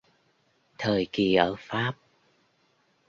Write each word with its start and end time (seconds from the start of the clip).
Thời 0.77 1.07
kỳ 1.13 1.35
ở 1.35 1.55
Pháp 1.59 1.95